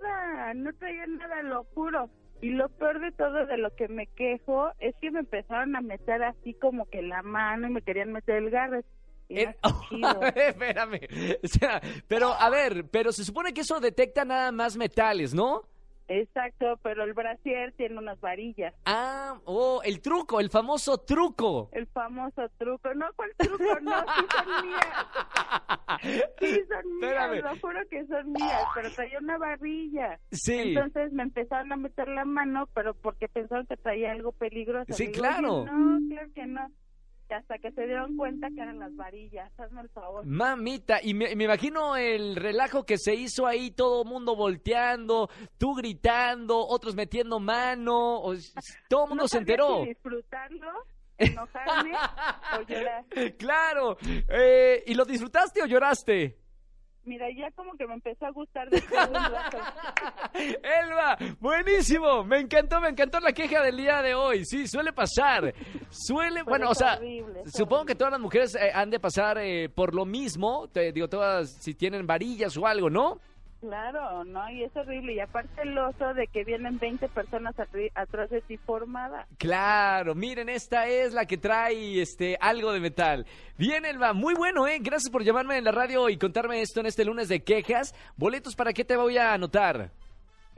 nada, 0.03 0.55
no 0.55 0.73
traía 0.75 0.88
nada, 1.07 1.43
lo 1.43 1.65
juro. 1.75 2.11
Y 2.41 2.51
lo 2.51 2.69
peor 2.69 3.01
de 3.01 3.11
todo 3.13 3.47
de 3.47 3.59
lo 3.59 3.75
que 3.75 3.89
me 3.89 4.07
quejo 4.07 4.71
es 4.79 4.95
que 5.01 5.11
me 5.11 5.21
empezaron 5.21 5.75
a 5.75 5.81
meter 5.81 6.23
así 6.23 6.55
como 6.55 6.89
que 6.89 7.03
la 7.03 7.23
mano 7.23 7.67
y 7.67 7.71
me 7.71 7.83
querían 7.83 8.13
meter 8.13 8.37
el 8.37 8.51
no 8.51 8.81
Eh, 9.29 9.55
chido. 9.89 10.23
Espérame. 10.37 11.01
O 11.43 11.49
sea, 11.49 11.81
pero, 12.07 12.33
a 12.33 12.49
ver, 12.49 12.87
pero 12.91 13.11
se 13.13 13.25
supone 13.25 13.53
que 13.53 13.63
eso 13.63 13.81
detecta 13.81 14.25
nada 14.25 14.53
más 14.53 14.77
metales, 14.77 15.35
¿no? 15.35 15.63
Exacto, 16.09 16.79
pero 16.83 17.05
el 17.05 17.13
brasier 17.13 17.73
tiene 17.73 17.99
unas 17.99 18.19
varillas. 18.21 18.75
Ah, 18.87 19.39
oh, 19.45 19.81
el 19.85 20.01
truco, 20.01 20.41
el 20.41 20.49
famoso 20.51 20.99
truco. 20.99 21.69
El 21.73 21.87
famoso 21.89 22.49
truco. 22.59 22.95
No, 22.95 23.07
¿cuál 23.15 23.31
truco? 23.37 23.81
No, 23.83 23.93
sí 24.01 24.27
son 24.35 24.67
mías. 24.67 25.07
Sí 26.39 26.61
son 26.69 26.99
mías, 27.01 27.13
Espérame. 27.13 27.43
lo 27.43 27.61
juro 27.61 27.81
que 27.91 28.07
son 28.07 28.33
mías, 28.33 28.63
pero 28.75 28.91
traía 28.93 29.19
una 29.19 29.39
varilla. 29.39 30.19
Sí. 30.31 30.55
Entonces 30.75 31.13
me 31.13 31.25
empezaron 31.25 31.73
a 31.73 31.77
meter 31.77 32.09
la 32.09 32.25
mano, 32.25 32.69
pero 32.75 32.95
porque 32.95 33.29
pensaron 33.29 33.67
que 33.67 33.77
traía 33.77 34.13
algo 34.13 34.33
peligroso. 34.33 34.93
Sí, 34.93 35.07
digo, 35.09 35.19
claro. 35.19 35.55
"Oye, 35.63 35.71
No, 35.73 36.09
claro 36.09 36.29
que 36.35 36.47
no. 36.47 36.71
Hasta 37.35 37.59
que 37.59 37.71
se 37.73 37.87
dieron 37.87 38.17
cuenta 38.17 38.49
que 38.55 38.61
eran 38.61 38.79
las 38.79 38.95
varillas. 38.97 39.51
Hazme 39.59 39.83
el 39.83 39.89
favor. 39.91 40.25
Mamita, 40.27 41.01
y 41.03 41.15
me, 41.15 41.35
me 41.37 41.45
imagino 41.45 41.97
el 41.97 42.37
relajo 42.37 42.85
que 42.85 42.97
se 42.99 43.15
hizo 43.15 43.47
ahí, 43.47 43.71
todo 43.71 44.03
el 44.03 44.09
mundo 44.09 44.35
volteando, 44.37 45.29
tú 45.59 45.75
gritando, 45.75 46.59
otros 46.67 46.95
metiendo 46.95 47.39
mano, 47.41 48.21
o- 48.21 48.35
todo 48.89 49.05
el 49.05 49.09
mundo 49.11 49.25
no 49.25 49.29
se 49.29 49.39
enteró. 49.39 49.83
si 49.83 49.89
disfrutarlo, 49.91 50.71
enojarme 51.19 51.93
o 52.59 52.63
llorar. 52.63 53.05
Claro, 53.39 53.97
eh, 54.29 54.83
¿y 54.87 54.95
lo 54.95 55.05
disfrutaste 55.05 55.63
o 55.63 55.67
lloraste? 55.67 56.39
Mira, 57.09 57.27
ya 57.35 57.51
como 57.53 57.75
que 57.75 57.87
me 57.87 57.95
empezó 57.95 58.27
a 58.27 58.31
gustar 58.31 58.69
de. 58.69 58.77
Elba, 60.35 61.17
buenísimo, 61.41 62.23
me 62.23 62.41
encantó, 62.41 62.83
me 62.83 62.91
encantó 62.91 63.19
la 63.19 63.33
queja 63.33 63.63
del 63.63 63.79
día 63.79 64.03
de 64.03 64.15
hoy, 64.15 64.45
sí, 64.45 64.69
suele 64.69 64.93
pasar, 64.93 65.55
suele, 65.89 66.41
Pero 66.41 66.51
bueno, 66.51 66.69
o 66.69 66.75
sea, 66.75 66.97
horrible, 66.97 67.45
supongo 67.47 67.87
que 67.87 67.95
todas 67.95 68.13
las 68.13 68.21
mujeres 68.21 68.55
eh, 68.57 68.71
han 68.75 68.91
de 68.91 69.01
pasar 69.01 69.39
eh, 69.39 69.71
por 69.71 69.95
lo 69.95 70.05
mismo, 70.05 70.69
te 70.69 70.93
digo, 70.93 71.09
todas 71.09 71.49
si 71.49 71.73
tienen 71.73 72.07
varillas 72.07 72.55
o 72.59 72.67
algo, 72.67 72.91
¿no? 72.91 73.19
Claro, 73.61 74.25
¿no? 74.25 74.49
Y 74.51 74.63
es 74.63 74.77
horrible. 74.77 75.15
Y 75.15 75.21
aparte 75.21 75.63
el 75.63 75.77
oso 75.77 76.15
de 76.15 76.27
que 76.29 76.45
vienen 76.45 76.79
20 76.79 77.09
personas 77.09 77.55
atrás 77.95 78.31
de 78.31 78.41
ti 78.43 78.57
formada. 78.57 79.27
Claro, 79.39 80.15
miren, 80.15 80.49
esta 80.49 80.87
es 80.87 81.13
la 81.13 81.27
que 81.27 81.39
trae 81.39 82.01
este 82.01 82.37
algo 82.41 82.73
de 82.73 82.81
metal. 82.81 83.27
Bien, 83.57 83.85
Elba, 83.85 84.13
muy 84.13 84.35
bueno, 84.35 84.67
¿eh? 84.69 84.79
Gracias 84.81 85.11
por 85.11 85.25
llamarme 85.25 85.59
en 85.59 85.65
la 85.65 85.73
radio 85.73 86.09
y 86.09 86.19
contarme 86.19 86.61
esto 86.61 86.81
en 86.81 86.87
este 86.87 87.05
lunes 87.05 87.29
de 87.29 87.43
quejas. 87.43 87.95
Boletos, 88.17 88.55
¿para 88.55 88.73
qué 88.73 88.85
te 88.85 88.97
voy 88.97 89.19
a 89.19 89.33
anotar? 89.33 89.91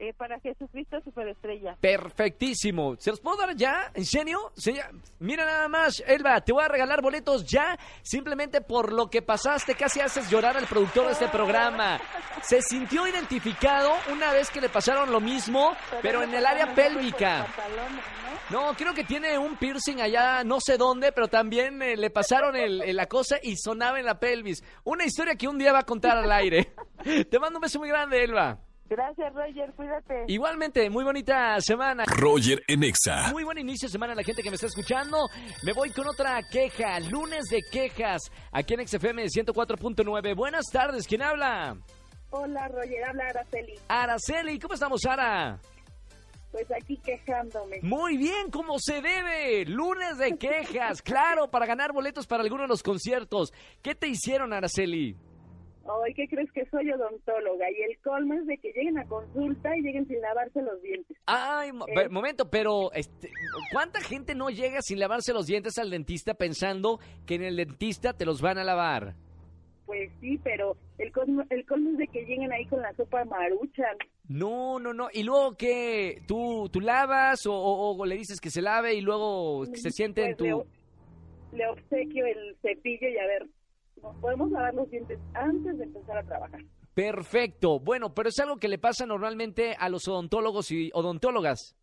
Eh, 0.02 0.14
para 0.14 0.40
Jesucristo 0.40 0.98
Superestrella. 1.04 1.76
Perfectísimo. 1.78 2.96
¿Se 2.98 3.10
los 3.10 3.20
puedo 3.20 3.36
dar 3.36 3.54
ya? 3.54 3.90
¿En 3.92 4.06
serio? 4.06 4.50
Sí. 4.56 4.74
Mira 5.18 5.44
nada 5.44 5.68
más, 5.68 6.02
Elba, 6.06 6.40
te 6.40 6.52
voy 6.54 6.64
a 6.64 6.68
regalar 6.68 7.02
boletos 7.02 7.44
ya, 7.44 7.78
simplemente 8.00 8.62
por 8.62 8.94
lo 8.94 9.10
que 9.10 9.20
pasaste, 9.20 9.74
casi 9.74 10.00
haces 10.00 10.30
llorar 10.30 10.56
al 10.56 10.66
productor 10.66 11.04
de 11.06 11.12
este 11.12 11.28
programa. 11.28 12.00
Se 12.42 12.62
sintió 12.62 13.06
identificado 13.06 13.90
una 14.10 14.32
vez 14.32 14.48
que 14.50 14.62
le 14.62 14.70
pasaron 14.70 15.12
lo 15.12 15.20
mismo, 15.20 15.76
pero 16.00 16.22
en 16.22 16.32
el 16.32 16.46
área 16.46 16.74
pélvica. 16.74 17.46
¿no? 18.50 18.68
No, 18.68 18.74
creo 18.76 18.94
que 18.94 19.04
tiene 19.04 19.36
un 19.38 19.56
piercing 19.56 20.00
allá, 20.00 20.42
no 20.44 20.60
sé 20.60 20.78
dónde, 20.78 21.12
pero 21.12 21.28
también 21.28 21.82
eh, 21.82 21.96
le 21.98 22.08
pasaron 22.08 22.56
el- 22.56 22.80
el- 22.82 22.96
la 22.96 23.06
cosa 23.06 23.36
y 23.42 23.54
sonaba 23.56 24.00
en 24.00 24.06
la 24.06 24.18
pelvis. 24.18 24.64
Una 24.84 25.04
historia 25.04 25.34
que 25.36 25.46
un 25.46 25.58
día 25.58 25.72
va 25.74 25.80
a 25.80 25.84
contar 25.86 26.16
al 26.16 26.32
aire. 26.32 26.72
Te 27.30 27.38
mando 27.38 27.58
un 27.58 27.62
beso 27.62 27.78
muy 27.78 27.88
grande, 27.90 28.24
Elba. 28.24 28.58
Gracias, 28.90 29.32
Roger. 29.32 29.72
Cuídate. 29.76 30.24
Igualmente, 30.26 30.90
muy 30.90 31.04
bonita 31.04 31.60
semana. 31.60 32.04
Roger 32.06 32.60
en 32.66 32.82
Exa. 32.82 33.30
Muy 33.30 33.44
buen 33.44 33.56
inicio 33.56 33.86
de 33.86 33.92
semana 33.92 34.14
a 34.14 34.16
la 34.16 34.24
gente 34.24 34.42
que 34.42 34.50
me 34.50 34.56
está 34.56 34.66
escuchando. 34.66 35.28
Me 35.62 35.72
voy 35.72 35.90
con 35.90 36.08
otra 36.08 36.40
queja, 36.50 36.98
lunes 36.98 37.44
de 37.50 37.60
quejas, 37.70 38.32
aquí 38.50 38.74
en 38.74 38.88
XFM 38.88 39.24
104.9. 39.26 40.34
Buenas 40.34 40.66
tardes, 40.72 41.06
¿quién 41.06 41.22
habla? 41.22 41.76
Hola, 42.30 42.66
Roger. 42.66 43.04
Habla 43.08 43.28
Araceli. 43.28 43.74
Araceli, 43.86 44.58
¿cómo 44.58 44.74
estamos, 44.74 45.06
Ara? 45.06 45.60
Pues 46.50 46.66
aquí 46.72 46.96
quejándome. 46.96 47.78
Muy 47.82 48.16
bien, 48.16 48.50
como 48.50 48.80
se 48.80 49.00
debe. 49.00 49.66
Lunes 49.66 50.18
de 50.18 50.36
quejas, 50.36 51.00
claro, 51.02 51.48
para 51.48 51.64
ganar 51.64 51.92
boletos 51.92 52.26
para 52.26 52.42
alguno 52.42 52.62
de 52.62 52.68
los 52.68 52.82
conciertos. 52.82 53.52
¿Qué 53.82 53.94
te 53.94 54.08
hicieron, 54.08 54.52
Araceli? 54.52 55.16
Hoy, 55.84 56.14
¿qué 56.14 56.28
crees 56.28 56.50
que 56.52 56.66
soy 56.70 56.90
odontóloga? 56.90 57.66
Y 57.70 57.82
el 57.90 57.98
colmo 58.00 58.34
es 58.34 58.46
de 58.46 58.58
que 58.58 58.72
lleguen 58.72 58.98
a 58.98 59.04
consulta 59.06 59.76
y 59.76 59.82
lleguen 59.82 60.06
sin 60.06 60.20
lavarse 60.20 60.60
los 60.62 60.80
dientes. 60.82 61.16
Ay, 61.26 61.72
mo- 61.72 61.86
Eh. 61.88 62.08
momento, 62.08 62.48
pero 62.50 62.92
este, 62.92 63.30
¿cuánta 63.72 64.00
gente 64.00 64.34
no 64.34 64.50
llega 64.50 64.82
sin 64.82 64.98
lavarse 65.00 65.32
los 65.32 65.46
dientes 65.46 65.78
al 65.78 65.90
dentista 65.90 66.34
pensando 66.34 67.00
que 67.26 67.36
en 67.36 67.42
el 67.44 67.56
dentista 67.56 68.12
te 68.12 68.24
los 68.26 68.40
van 68.42 68.58
a 68.58 68.64
lavar? 68.64 69.14
Pues 69.86 70.10
sí, 70.20 70.38
pero 70.44 70.76
el 70.98 71.10
colmo, 71.10 71.42
el 71.50 71.66
colmo 71.66 71.90
es 71.90 71.98
de 71.98 72.06
que 72.08 72.20
lleguen 72.24 72.52
ahí 72.52 72.64
con 72.66 72.80
la 72.82 72.92
sopa 72.94 73.24
maruchan. 73.24 73.96
No, 74.28 74.78
no, 74.78 74.92
no. 74.94 75.08
¿Y 75.12 75.24
luego 75.24 75.56
qué? 75.56 76.22
¿Tú, 76.28 76.68
tú 76.70 76.80
lavas 76.80 77.44
o, 77.46 77.52
o- 77.54 77.96
o 77.98 78.06
le 78.06 78.14
dices 78.16 78.40
que 78.40 78.50
se 78.50 78.62
lave 78.62 78.94
y 78.94 79.00
luego 79.00 79.64
que 79.64 79.78
se 79.78 79.90
siente 79.90 80.20
en 80.24 80.36
Pues 80.36 80.42
le, 80.42 80.50
tu... 80.52 80.58
o- 80.60 80.66
le 81.56 81.66
obsequio 81.66 82.26
el 82.26 82.56
cepillo 82.62 83.08
y 83.08 83.18
a 83.18 83.26
ver, 83.26 83.46
nos 84.02 84.16
podemos 84.16 84.50
lavar 84.50 84.74
los 84.74 84.90
dientes 84.90 85.18
antes 85.34 85.78
de 85.78 85.84
empezar 85.84 86.18
a 86.18 86.22
trabajar. 86.24 86.60
Perfecto. 86.94 87.78
Bueno, 87.78 88.14
pero 88.14 88.28
es 88.28 88.38
algo 88.38 88.56
que 88.56 88.68
le 88.68 88.78
pasa 88.78 89.06
normalmente 89.06 89.74
a 89.78 89.88
los 89.88 90.06
odontólogos 90.08 90.70
y 90.70 90.90
odontólogas. 90.92 91.76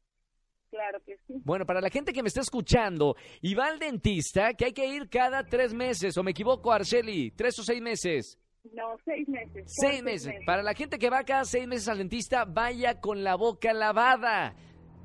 Claro 0.70 1.00
que 1.06 1.18
sí. 1.26 1.36
Bueno, 1.46 1.66
para 1.66 1.80
la 1.80 1.90
gente 1.90 2.12
que 2.12 2.22
me 2.22 2.28
está 2.28 2.42
escuchando 2.42 3.16
y 3.42 3.56
va 3.56 3.68
al 3.68 3.80
dentista, 3.80 4.54
que 4.54 4.66
hay 4.66 4.74
que 4.74 4.86
ir 4.86 5.10
cada 5.10 5.44
tres 5.46 5.74
meses, 5.74 6.18
o 6.18 6.24
me 6.24 6.32
equivoco, 6.32 6.72
Arceli, 6.72 7.32
tres 7.32 7.58
o 7.60 7.64
seis 7.64 7.82
meses. 7.82 8.38
No, 8.74 8.98
seis 9.06 9.28
meses. 9.30 9.64
Seis 9.66 10.04
meses. 10.04 10.36
Para 10.46 10.62
la 10.62 10.74
gente 10.74 11.00
que 11.00 11.10
va 11.10 11.24
cada 11.24 11.46
seis 11.46 11.66
meses 11.68 11.88
al 11.88 12.00
dentista, 12.00 12.44
vaya 12.44 13.00
con 13.00 13.24
la 13.24 13.36
boca 13.36 13.72
lavada. 13.74 14.56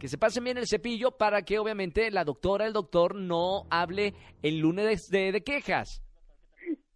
Que 0.00 0.08
se 0.08 0.18
pasen 0.18 0.42
bien 0.42 0.58
el 0.58 0.66
cepillo 0.66 1.12
para 1.12 1.42
que 1.42 1.60
obviamente 1.60 2.10
la 2.10 2.24
doctora, 2.24 2.66
el 2.66 2.72
doctor 2.72 3.14
no 3.14 3.68
hable 3.70 4.14
el 4.42 4.58
lunes 4.58 5.08
de, 5.10 5.30
de 5.30 5.44
quejas. 5.44 6.02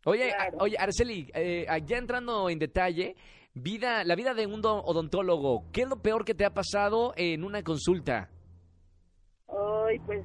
Oye, 0.06 0.28
Claro. 0.34 0.58
a- 0.60 0.62
oye, 0.62 0.76
Araceli, 0.78 1.30
eh, 1.34 1.66
ya 1.84 1.98
entrando 1.98 2.48
en 2.48 2.58
detalle, 2.60 3.16
vida, 3.54 4.04
la 4.04 4.14
vida 4.14 4.34
de 4.34 4.46
un 4.46 4.62
do- 4.62 4.82
odontólogo, 4.84 5.64
¿qué 5.72 5.82
es 5.82 5.88
lo 5.88 5.96
peor 6.00 6.24
que 6.24 6.34
te 6.34 6.44
ha 6.44 6.54
pasado 6.54 7.12
en 7.16 7.42
una 7.42 7.62
consulta? 7.64 8.30
Ay, 9.48 9.98
pues 10.06 10.24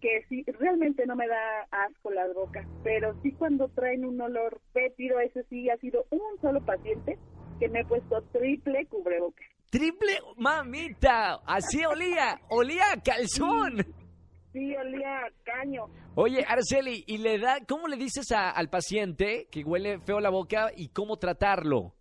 que 0.00 0.24
sí, 0.28 0.44
realmente 0.58 1.04
no 1.06 1.14
me 1.16 1.26
da 1.26 1.62
asco 1.70 2.10
las 2.10 2.32
bocas, 2.34 2.66
pero 2.82 3.14
sí 3.22 3.32
cuando 3.32 3.68
traen 3.68 4.04
un 4.04 4.20
olor 4.20 4.60
fétido, 4.72 5.18
ese 5.20 5.42
sí 5.50 5.68
ha 5.70 5.76
sido 5.78 6.04
un 6.10 6.40
solo 6.40 6.60
paciente 6.64 7.18
que 7.58 7.68
me 7.68 7.80
he 7.80 7.84
puesto 7.84 8.22
triple 8.32 8.86
cubrebocas. 8.86 9.46
Triple, 9.70 10.20
mamita, 10.36 11.40
así 11.46 11.84
olía, 11.84 12.40
olía 12.50 12.92
a 12.92 13.02
calzón. 13.02 13.78
Sí, 13.84 13.92
olía 14.76 15.18
a 15.26 15.30
caño. 15.44 15.86
Oye, 16.14 16.44
Araceli, 16.46 17.04
¿y 17.06 17.18
le 17.18 17.38
da, 17.38 17.58
cómo 17.68 17.88
le 17.88 17.96
dices 17.96 18.30
a- 18.32 18.50
al 18.50 18.68
paciente 18.70 19.48
que 19.50 19.62
huele 19.64 19.98
feo 20.00 20.20
la 20.20 20.30
boca 20.30 20.70
y 20.76 20.88
cómo 20.88 21.16
tratarlo? 21.18 21.94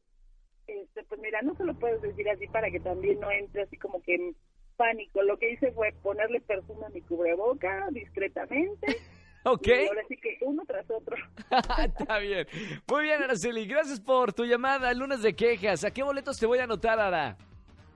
Este, 0.68 1.04
pues 1.04 1.20
mira, 1.22 1.42
no 1.42 1.56
se 1.56 1.64
lo 1.66 1.74
puedes 1.78 2.02
decir 2.02 2.30
así 2.30 2.48
para 2.48 2.72
que 2.72 2.80
también 2.80 3.20
no 3.20 3.30
entre 3.32 3.64
así 3.64 3.78
como 3.78 4.02
que 4.02 4.16
en 4.16 4.36
pánico. 4.78 5.22
Lo 5.22 5.38
que 5.38 5.52
hice 5.52 5.72
fue 5.72 5.92
ponerle 6.02 6.42
perfume 6.42 6.86
a 6.86 6.90
mi 6.90 7.02
cubreboca 7.02 7.88
discretamente. 7.92 8.88
¿Ok? 9.48 9.68
Y 9.68 9.88
ahora 9.88 10.02
sí 10.08 10.18
que 10.18 10.38
uno 10.42 10.64
tras 10.66 10.90
otro. 10.90 11.16
Está 11.86 12.18
bien. 12.18 12.48
Muy 12.90 13.04
bien, 13.04 13.22
Araceli. 13.22 13.68
Gracias 13.68 14.00
por 14.02 14.34
tu 14.34 14.44
llamada. 14.44 14.92
Lunes 14.96 15.22
de 15.22 15.36
quejas. 15.36 15.84
¿A 15.86 15.92
qué 15.92 16.02
boletos 16.02 16.38
te 16.40 16.48
voy 16.48 16.58
a 16.58 16.64
anotar, 16.64 17.00
Ara? 17.00 17.38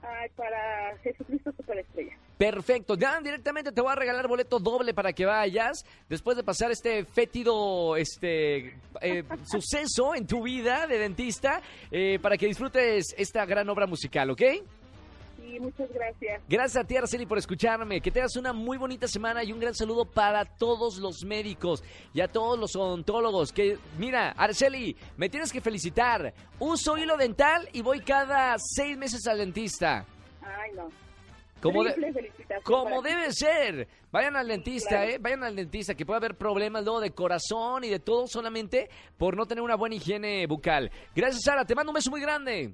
Ay, 0.03 0.29
para 0.35 0.95
Jesucristo 0.99 1.51
Superestrella. 1.53 2.15
Perfecto. 2.39 2.95
Ya 2.95 3.19
directamente 3.19 3.73
te 3.73 3.81
voy 3.81 3.91
a 3.91 3.95
regalar 3.95 4.25
boleto 4.25 4.59
doble 4.59 4.93
para 4.93 5.11
que 5.11 5.25
vayas 5.25 5.83
después 6.07 6.37
de 6.37 6.43
pasar 6.45 6.71
este 6.71 7.03
fétido 7.03 7.97
este 7.97 8.77
eh, 9.01 9.25
suceso 9.43 10.15
en 10.15 10.25
tu 10.25 10.41
vida 10.41 10.87
de 10.87 10.99
dentista 10.99 11.61
eh, 11.91 12.17
para 12.21 12.37
que 12.37 12.45
disfrutes 12.45 13.13
esta 13.17 13.45
gran 13.45 13.67
obra 13.67 13.87
musical, 13.87 14.29
¿ok? 14.29 14.41
Sí, 15.35 15.59
muchas 15.59 15.91
gracias. 15.91 16.41
Gracias 16.47 16.81
a 16.81 16.87
ti, 16.87 16.95
Araceli, 16.95 17.25
por 17.25 17.39
escucharme. 17.39 17.99
Que 17.99 18.09
tengas 18.09 18.37
una 18.37 18.53
muy 18.53 18.77
bonita 18.77 19.09
semana 19.09 19.43
y 19.43 19.51
un 19.51 19.59
gran 19.59 19.75
saludo 19.75 20.05
para 20.05 20.45
todos 20.45 20.97
los 20.97 21.25
médicos 21.25 21.83
y 22.13 22.21
a 22.21 22.29
todos 22.29 22.57
los 22.57 22.73
odontólogos. 22.73 23.51
Que, 23.51 23.77
mira, 23.97 24.31
Araceli, 24.31 24.95
me 25.17 25.27
tienes 25.27 25.51
que 25.51 25.59
felicitar. 25.59 26.33
Uso 26.57 26.97
hilo 26.97 27.17
dental 27.17 27.67
y 27.73 27.81
voy 27.81 27.99
cada 27.99 28.55
seis 28.59 28.97
meses 28.97 29.27
al 29.27 29.39
dentista. 29.39 30.05
Ay, 30.41 30.71
no. 30.73 31.08
Como, 31.61 31.83
de- 31.83 32.31
como 32.63 33.01
debe 33.01 33.31
ser. 33.31 33.87
Vayan 34.11 34.35
al 34.35 34.47
dentista, 34.47 34.89
claro. 34.89 35.11
¿eh? 35.11 35.17
Vayan 35.19 35.43
al 35.43 35.55
dentista, 35.55 35.93
que 35.95 36.05
puede 36.05 36.17
haber 36.17 36.35
problemas 36.35 36.83
luego 36.83 36.99
de 37.01 37.11
corazón 37.11 37.83
y 37.83 37.89
de 37.89 37.99
todo 37.99 38.27
solamente 38.27 38.89
por 39.17 39.35
no 39.37 39.45
tener 39.45 39.61
una 39.63 39.75
buena 39.75 39.95
higiene 39.95 40.45
bucal. 40.47 40.89
Gracias, 41.15 41.43
Sara. 41.43 41.65
Te 41.65 41.75
mando 41.75 41.91
un 41.91 41.95
beso 41.95 42.09
muy 42.09 42.21
grande. 42.21 42.73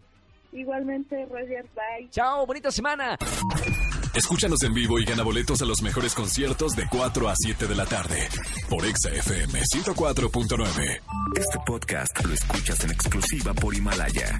Igualmente, 0.54 1.26
Roger, 1.26 1.66
bye. 1.76 2.10
Chao, 2.10 2.46
bonita 2.46 2.72
semana. 2.72 3.18
Escúchanos 4.14 4.64
en 4.64 4.74
vivo 4.74 4.98
y 4.98 5.04
gana 5.04 5.24
boletos 5.24 5.62
a 5.62 5.66
los 5.66 5.82
mejores 5.82 6.16
conciertos 6.16 6.74
de 6.78 6.86
4 6.90 7.28
a 7.28 7.34
7 7.36 7.68
de 7.68 7.76
la 7.76 7.86
tarde 7.86 8.30
por 8.70 8.86
Exa 8.86 9.10
FM 9.10 9.60
104.9. 9.60 11.02
Este 11.36 11.58
podcast 11.66 12.26
lo 12.26 12.34
escuchas 12.34 12.82
en 12.86 12.92
exclusiva 12.92 13.54
por 13.54 13.76
Himalaya. 13.76 14.40